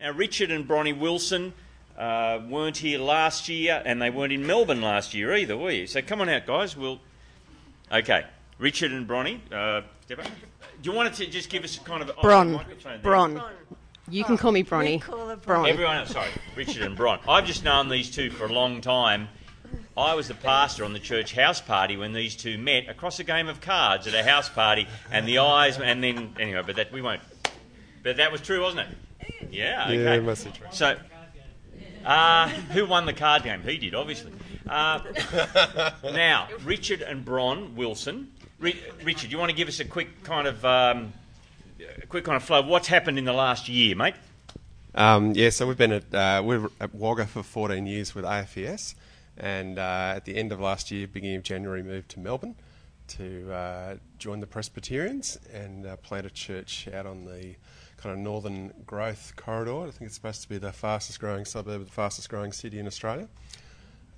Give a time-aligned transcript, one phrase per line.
[0.00, 1.52] Now, Richard and Bronny Wilson
[1.98, 5.86] uh, weren't here last year, and they weren't in Melbourne last year either, were you?
[5.86, 6.74] So come on out, guys.
[6.74, 7.00] We'll.
[7.92, 8.24] Okay,
[8.58, 9.40] Richard and Bronny.
[9.52, 10.24] Uh, Deborah,
[10.80, 12.64] do you want to just give us a kind of oh, Bron.
[13.02, 13.42] Bron.
[14.08, 14.92] You can call me Bronny.
[14.92, 15.68] we call Bron.
[15.68, 17.20] Everyone else, sorry, Richard and Bron.
[17.28, 19.28] I've just known these two for a long time.
[19.98, 23.24] I was the pastor on the church house party when these two met across a
[23.24, 26.90] game of cards at a house party, and the eyes, and then anyway, but that
[26.90, 27.20] we won't.
[28.02, 28.96] But that was true, wasn't it?
[29.50, 29.84] Yeah.
[29.86, 30.16] Okay.
[30.16, 30.48] Yeah, must.
[30.72, 30.96] So,
[32.04, 33.62] uh, who won the card game?
[33.62, 34.32] He did, obviously.
[34.68, 35.00] Uh,
[36.04, 38.30] now, Richard and Bron Wilson.
[38.58, 41.12] Ri- Richard, you want to give us a quick kind of um,
[42.02, 42.60] a quick kind of flow?
[42.60, 44.14] of What's happened in the last year, mate?
[44.94, 48.24] Um, yeah, so we've been at uh, we were at Wagga for 14 years with
[48.24, 48.94] AFES,
[49.36, 52.56] and uh, at the end of last year, beginning of January, moved to Melbourne
[53.10, 57.56] to uh, join the Presbyterians and uh, plant a church out on the
[57.96, 59.82] kind of northern growth corridor.
[59.82, 62.86] I think it's supposed to be the fastest growing suburb, the fastest growing city in
[62.86, 63.28] Australia.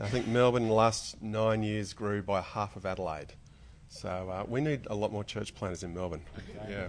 [0.00, 3.32] I think Melbourne in the last nine years grew by half of Adelaide.
[3.88, 6.22] So uh, we need a lot more church planters in Melbourne.
[6.68, 6.88] Yeah.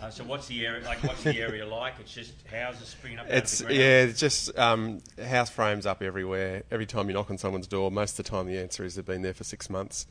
[0.00, 1.02] Uh, so, what's the area like?
[1.02, 1.94] What's the area like?
[1.98, 3.26] It's just houses springing up.
[3.26, 6.62] out of It's yeah, it's just um, house frames up everywhere.
[6.70, 9.04] Every time you knock on someone's door, most of the time the answer is they've
[9.04, 10.06] been there for six months.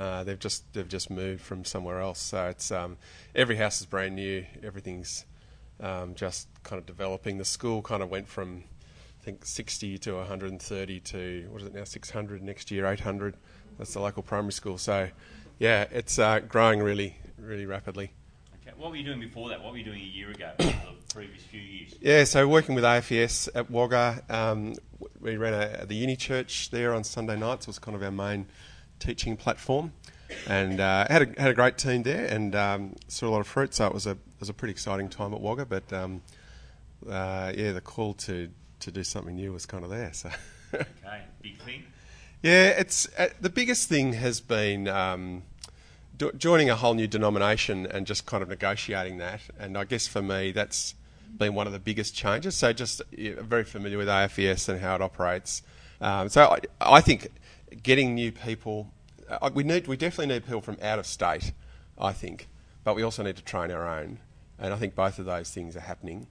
[0.00, 2.18] Uh, they've just they've just moved from somewhere else.
[2.18, 2.96] So it's um,
[3.34, 4.46] every house is brand new.
[4.62, 5.26] Everything's
[5.78, 7.36] um, just kind of developing.
[7.36, 8.64] The school kind of went from
[9.20, 13.36] I think 60 to 130 to what is it now 600 next year 800.
[13.76, 14.78] That's the local primary school.
[14.78, 15.10] So
[15.58, 18.12] yeah, it's uh, growing really really rapidly.
[18.62, 18.74] Okay.
[18.78, 19.62] What were you doing before that?
[19.62, 20.52] What were you doing a year ago?
[20.58, 20.74] the
[21.12, 21.94] previous few years.
[22.00, 24.74] Yeah, so working with AFES at Wagga, um,
[25.20, 27.66] we ran a, the uni church there on Sunday nights.
[27.66, 28.46] It was kind of our main
[29.00, 29.92] teaching platform,
[30.46, 33.48] and uh, had a had a great team there, and um, saw a lot of
[33.48, 33.74] fruit.
[33.74, 35.66] So it was a it was a pretty exciting time at Wagga.
[35.66, 36.22] But um,
[37.08, 38.48] uh, yeah, the call to
[38.80, 40.12] to do something new was kind of there.
[40.12, 40.30] So
[40.72, 41.22] Okay.
[41.42, 41.82] Big thing.
[42.42, 44.86] yeah, it's uh, the biggest thing has been.
[44.86, 45.42] Um,
[46.16, 50.06] do, joining a whole new denomination and just kind of negotiating that, and I guess
[50.06, 50.94] for me that's
[51.38, 52.54] been one of the biggest changes.
[52.56, 55.62] So just yeah, very familiar with AFES and how it operates.
[56.00, 57.28] Um, so I, I think
[57.82, 58.92] getting new people,
[59.28, 61.52] uh, we need we definitely need people from out of state.
[61.98, 62.48] I think,
[62.82, 64.18] but we also need to train our own,
[64.58, 66.26] and I think both of those things are happening.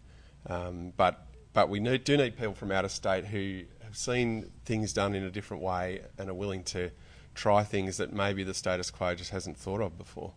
[0.48, 4.52] Um, but but we need, do need people from out of state who have seen
[4.66, 6.92] things done in a different way and are willing to
[7.36, 10.34] try things that maybe the status quo just hasn't thought of before.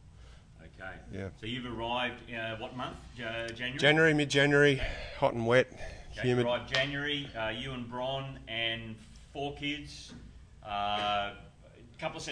[0.63, 0.93] Okay.
[1.13, 1.29] Yeah.
[1.41, 2.21] So you've arrived.
[2.33, 2.97] Uh, what month?
[3.17, 3.79] Uh, January.
[3.79, 4.81] January, mid-January,
[5.19, 5.69] hot and wet,
[6.13, 6.47] Okay, humid.
[6.47, 7.29] Arrived January.
[7.37, 8.97] Uh, you and Bron and
[9.33, 10.13] four kids.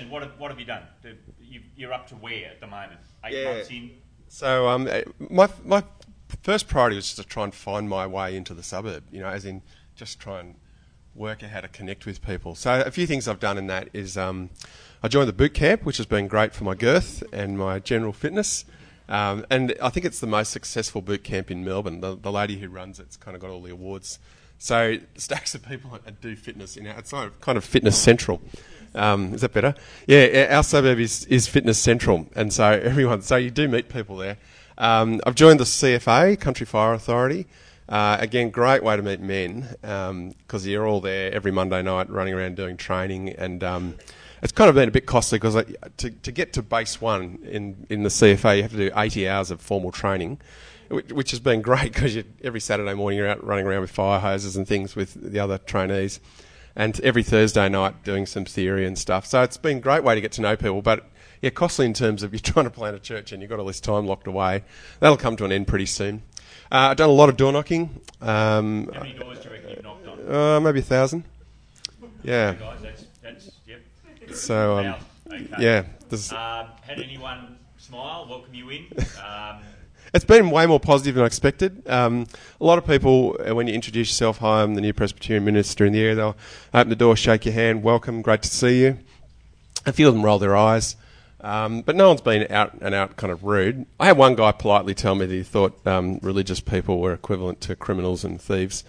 [0.08, 0.82] What have, what have you done?
[1.40, 3.00] You, you're up to where at the moment?
[3.24, 3.52] Eight Yeah.
[3.54, 3.90] months in.
[4.28, 5.82] So um, eh, my my
[6.42, 9.02] first priority was just to try and find my way into the suburb.
[9.10, 9.62] You know, as in
[9.96, 10.54] just try and
[11.14, 12.54] work out how to connect with people.
[12.54, 14.50] So a few things I've done in that is um,
[15.02, 18.12] I joined the boot camp, which has been great for my girth and my general
[18.12, 18.64] fitness.
[19.08, 22.00] Um, and I think it's the most successful boot camp in Melbourne.
[22.00, 24.20] The, the lady who runs it's kind of got all the awards.
[24.58, 28.40] So stacks of people do fitness in our, it's kind of- kind of fitness central.
[28.94, 29.74] Um, is that better?
[30.06, 33.22] Yeah, our suburb is, is fitness central, and so everyone.
[33.22, 34.36] So you do meet people there.
[34.78, 37.46] Um, I've joined the CFA, Country Fire Authority.
[37.88, 42.34] Uh, again, great way to meet men because you're all there every Monday night, running
[42.34, 43.96] around doing training, and um,
[44.42, 45.62] it's kind of been a bit costly because
[45.96, 49.28] to, to get to base one in in the CFA, you have to do 80
[49.28, 50.38] hours of formal training
[50.90, 54.56] which has been great because every Saturday morning you're out running around with fire hoses
[54.56, 56.20] and things with the other trainees,
[56.76, 59.26] and every Thursday night doing some theory and stuff.
[59.26, 61.06] So it's been a great way to get to know people, but
[61.42, 63.66] yeah, costly in terms of you're trying to plant a church and you've got all
[63.66, 64.62] this time locked away.
[65.00, 66.22] That'll come to an end pretty soon.
[66.72, 69.70] Uh, I've done a lot of door knocking, um, How many doors do you reckon
[69.70, 70.34] you've knocked on?
[70.34, 71.24] uh, maybe a thousand.
[72.22, 72.52] Yeah.
[72.54, 73.80] Guys, that's that's yep.
[74.32, 74.94] So um,
[75.32, 75.46] Okay.
[75.58, 78.86] yeah, there's, Um, had anyone smile, welcome you in?
[79.24, 79.62] Um,
[80.12, 81.88] It's been way more positive than I expected.
[81.88, 82.26] Um,
[82.60, 85.86] a lot of people, uh, when you introduce yourself, hi, I'm the new Presbyterian minister
[85.86, 86.36] in the area, they'll
[86.74, 88.98] open the door, shake your hand, welcome, great to see you.
[89.86, 90.96] A few of them roll their eyes,
[91.42, 93.86] um, but no one's been out and out kind of rude.
[94.00, 97.60] I had one guy politely tell me that he thought um, religious people were equivalent
[97.62, 98.82] to criminals and thieves,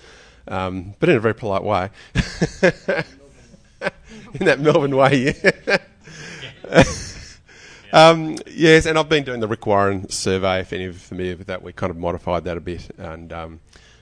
[0.47, 1.91] um, but in a very polite way.
[4.33, 5.77] in that Melbourne way, yeah.
[7.93, 10.61] Um, yes, and I've been doing the Rick Warren survey.
[10.61, 12.89] If any of you are familiar with that, we kind of modified that a bit,
[12.97, 13.59] and um,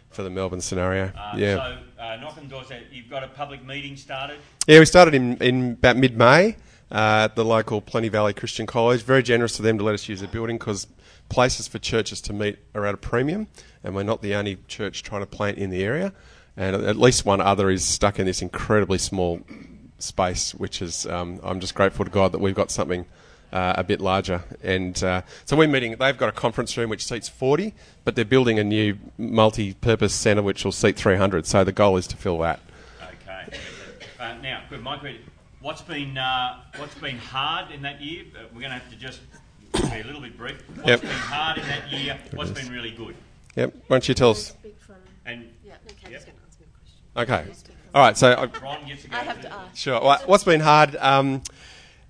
[0.09, 2.67] for the Melbourne scenario, uh, yeah, So, uh, knocking doors.
[2.91, 4.39] You've got a public meeting started.
[4.67, 4.79] yeah.
[4.79, 6.55] We started in, in about mid-May
[6.91, 9.01] uh, at the local Plenty Valley Christian College.
[9.01, 10.87] Very generous of them to let us use the building because
[11.29, 13.47] places for churches to meet are at a premium,
[13.83, 16.13] and we're not the only church trying to plant in the area.
[16.57, 19.39] And at least one other is stuck in this incredibly small
[19.97, 23.05] space, which is um, I'm just grateful to God that we've got something
[23.51, 24.43] uh, a bit larger.
[24.63, 25.95] And uh, so we're meeting.
[25.99, 27.73] They've got a conference room which seats 40,
[28.05, 31.45] but they're building a new multi-purpose centre which will seat 300.
[31.45, 32.59] So the goal is to fill that.
[33.01, 33.57] Okay.
[34.19, 35.01] Uh, now, good, Mike.
[35.61, 38.23] What's been uh, what's been hard in that year?
[38.33, 39.19] Uh, we're going to have to just
[39.73, 40.61] be a little bit brief.
[40.75, 41.01] What's Yep.
[41.01, 42.17] been hard in that year?
[42.33, 43.15] What's been really good?
[43.55, 43.73] Yep.
[43.73, 44.53] Why don't you tell us?
[45.25, 45.85] And Kathy's Yep.
[45.85, 46.29] going to answer
[47.17, 47.51] my question.
[47.51, 47.69] Okay.
[47.93, 48.17] All right.
[48.17, 48.31] So.
[48.31, 49.17] I, Ron gets to go.
[49.17, 49.75] I have to ask.
[49.75, 50.01] Sure.
[50.01, 50.95] Well, what's been hard?
[50.95, 51.41] Um,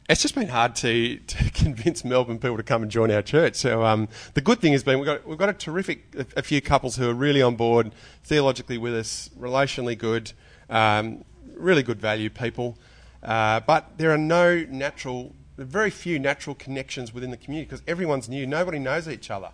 [0.09, 3.55] it's just been hard to, to convince Melbourne people to come and join our church.
[3.55, 6.41] So um, the good thing has been we've got we've got a terrific a, a
[6.41, 10.33] few couples who are really on board, theologically with us, relationally good,
[10.69, 11.23] um,
[11.55, 12.77] really good value people.
[13.21, 18.27] Uh, but there are no natural, very few natural connections within the community because everyone's
[18.27, 18.47] new.
[18.47, 19.51] Nobody knows each other,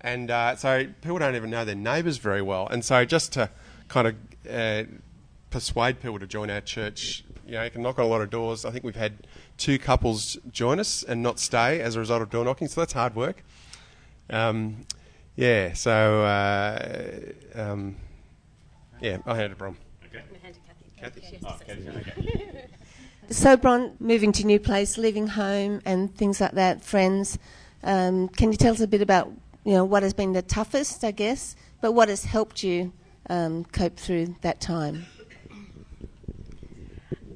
[0.00, 2.66] and uh, so people don't even know their neighbours very well.
[2.68, 3.50] And so just to
[3.88, 4.14] kind of
[4.50, 4.84] uh,
[5.50, 7.24] persuade people to join our church.
[7.46, 8.64] You know, you can knock on a lot of doors.
[8.64, 9.26] I think we've had
[9.58, 12.94] two couples join us and not stay as a result of door knocking, so that's
[12.94, 13.44] hard work.
[14.30, 14.86] Um,
[15.36, 17.18] yeah, so uh,
[17.54, 17.96] um,
[19.00, 19.76] yeah, I'll hand it to Bron.
[20.06, 20.22] Okay.
[20.96, 21.38] Kathy?
[21.44, 22.66] Oh, Kathy's- okay.
[23.30, 27.38] So, Bron, moving to new place, leaving home, and things like that, friends.
[27.82, 29.30] Um, can you tell us a bit about
[29.66, 32.90] you know what has been the toughest, I guess, but what has helped you
[33.28, 35.04] um, cope through that time?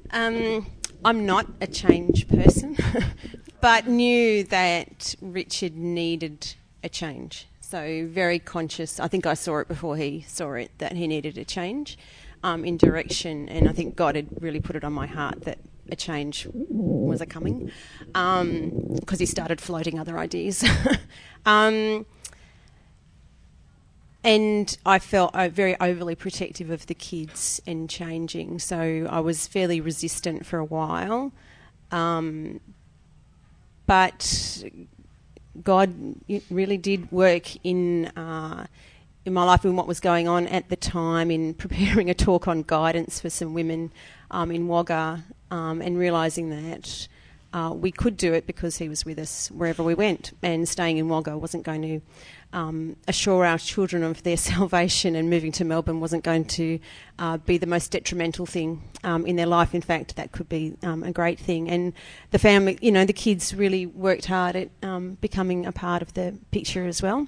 [0.09, 0.65] Um,
[1.05, 2.77] I'm not a change person,
[3.61, 7.47] but knew that Richard needed a change.
[7.59, 8.99] So very conscious.
[8.99, 11.97] I think I saw it before he saw it that he needed a change
[12.43, 15.59] um, in direction, and I think God had really put it on my heart that
[15.91, 17.71] a change was a coming
[18.07, 20.63] because he started floating other ideas.
[21.45, 22.05] um,
[24.23, 29.47] and I felt uh, very overly protective of the kids and changing, so I was
[29.47, 31.31] fairly resistant for a while.
[31.91, 32.59] Um,
[33.85, 34.63] but
[35.61, 35.93] God
[36.49, 38.65] really did work in uh,
[39.25, 42.47] in my life in what was going on at the time in preparing a talk
[42.47, 43.91] on guidance for some women
[44.31, 47.07] um, in Wagga um, and realising that
[47.53, 50.97] uh, we could do it because he was with us wherever we went and staying
[50.97, 52.01] in Wagga wasn't going to
[52.53, 56.79] um, assure our children of their salvation and moving to Melbourne wasn't going to
[57.19, 59.75] uh, be the most detrimental thing um, in their life.
[59.75, 61.69] In fact, that could be um, a great thing.
[61.69, 61.93] And
[62.31, 66.13] the family, you know, the kids really worked hard at um, becoming a part of
[66.13, 67.27] the picture as well.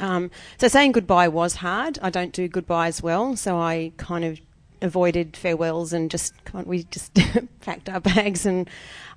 [0.00, 1.98] Um, so saying goodbye was hard.
[2.00, 4.40] I don't do goodbyes well, so I kind of
[4.82, 6.34] avoided farewells and just
[6.64, 7.18] we just
[7.60, 8.68] packed our bags and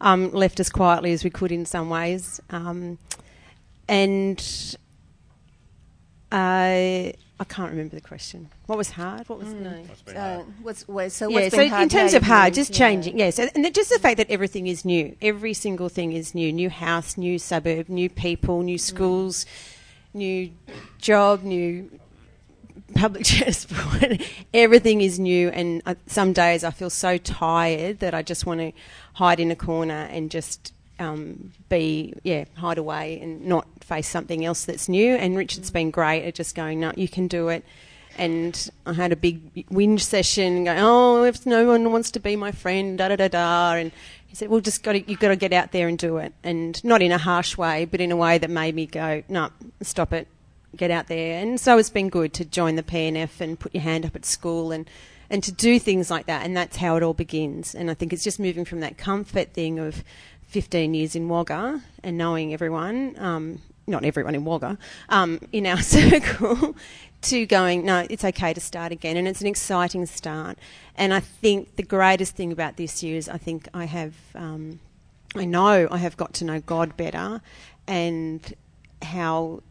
[0.01, 2.39] um, left as quietly as we could in some ways.
[3.89, 4.77] And
[6.31, 8.49] I I can't remember the question.
[8.65, 9.29] What was hard?
[9.29, 9.69] What was no?
[9.87, 10.45] What's been Uh, hard?
[10.63, 12.77] what's, well, so yeah, so hard in terms of you've hard, moved, just yeah.
[12.77, 15.15] changing, yes, and and just the fact that everything is new.
[15.21, 16.51] Every single thing is new.
[16.51, 19.45] New house, new suburb, new people, new schools,
[20.13, 20.51] new
[20.99, 21.91] job, new
[22.95, 24.19] public transport.
[24.53, 28.61] everything is new, and uh, some days I feel so tired that I just want
[28.61, 28.71] to
[29.13, 34.43] hide in a corner and just um, be, yeah, hide away and not face something
[34.43, 35.15] else that's new.
[35.15, 37.63] And Richard's been great at just going, no, you can do it.
[38.17, 42.35] And I had a big whinge session, going, oh, if no one wants to be
[42.35, 43.73] my friend, da da da da.
[43.73, 43.91] And
[44.27, 46.33] he said, well, just got to, you've got to get out there and do it.
[46.43, 49.49] And not in a harsh way, but in a way that made me go, no,
[49.81, 50.27] stop it,
[50.75, 51.39] get out there.
[51.39, 54.25] And so it's been good to join the P&F and put your hand up at
[54.25, 54.89] school and,
[55.29, 56.43] and to do things like that.
[56.43, 57.75] And that's how it all begins.
[57.75, 60.03] And I think it's just moving from that comfort thing of
[60.47, 64.77] 15 years in Wagga and knowing everyone, um, not everyone in Wagga,
[65.09, 66.75] um, in our circle,
[67.23, 69.17] to going, no, it's okay to start again.
[69.17, 70.57] And it's an exciting start.
[70.95, 74.79] And I think the greatest thing about this year is I think I have, um,
[75.35, 77.41] I know I have got to know God better
[77.87, 78.53] and
[79.01, 79.61] how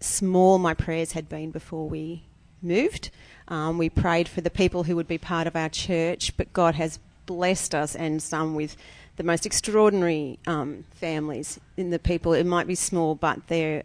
[0.00, 2.24] small my prayers had been before we
[2.60, 3.10] moved.
[3.48, 6.74] Um, we prayed for the people who would be part of our church, but God
[6.74, 8.76] has blessed us and some with
[9.16, 12.32] the most extraordinary um, families in the people.
[12.32, 13.84] It might be small, but they're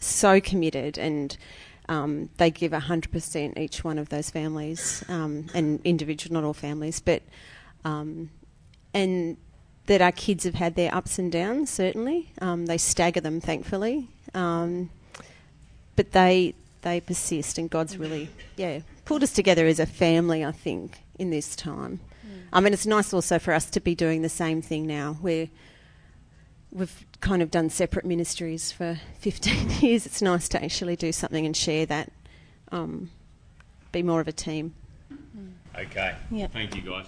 [0.00, 1.36] so committed and
[1.88, 7.00] um, they give 100% each one of those families um, and individual, not all families,
[7.00, 7.22] but
[7.84, 8.30] um,
[8.92, 9.38] and
[9.86, 12.30] that our kids have had their ups and downs, certainly.
[12.42, 14.08] Um, they stagger them, thankfully.
[14.34, 14.90] Um,
[15.96, 20.44] but they they persist, and God's really yeah pulled us together as a family.
[20.44, 22.00] I think in this time.
[22.52, 25.16] I mean, it's nice also for us to be doing the same thing now.
[25.20, 25.48] We're
[26.70, 30.06] we've kind of done separate ministries for 15 years.
[30.06, 32.12] It's nice to actually do something and share that,
[32.72, 33.10] um,
[33.92, 34.74] be more of a team.
[35.76, 36.14] Okay.
[36.30, 36.48] Yeah.
[36.48, 37.06] Thank you, guys.